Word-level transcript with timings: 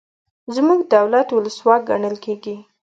زموږ 0.55 0.79
دولت 0.95 1.27
ولسواک 1.31 1.81
ګڼل 1.89 2.15
کیږي. 2.25 2.55